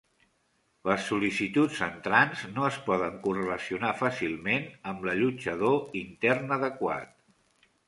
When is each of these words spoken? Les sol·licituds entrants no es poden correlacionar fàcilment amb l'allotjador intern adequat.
Les 0.91 1.01
sol·licituds 1.09 1.81
entrants 1.87 2.41
no 2.55 2.65
es 2.69 2.79
poden 2.87 3.21
correlacionar 3.27 3.93
fàcilment 4.01 4.67
amb 4.95 5.07
l'allotjador 5.11 5.97
intern 6.03 6.59
adequat. 6.61 7.17